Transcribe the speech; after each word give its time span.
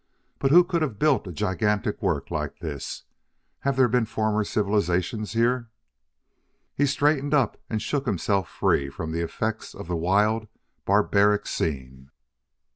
"But 0.39 0.49
who 0.49 0.63
could 0.63 0.81
have 0.81 0.97
built 0.97 1.27
a 1.27 1.31
gigantic 1.31 2.01
work 2.01 2.31
like 2.31 2.57
this? 2.57 3.03
Have 3.59 3.75
there 3.77 3.87
been 3.87 4.05
former 4.07 4.43
civilisations 4.43 5.33
here?" 5.33 5.69
He 6.73 6.87
straightened 6.87 7.35
up 7.35 7.61
and 7.69 7.79
shook 7.83 8.07
himself 8.07 8.49
free 8.49 8.89
from 8.89 9.11
the 9.11 9.21
effects 9.21 9.75
of 9.75 9.87
the 9.87 9.95
wild, 9.95 10.47
barbaric 10.85 11.45
scene. 11.45 12.09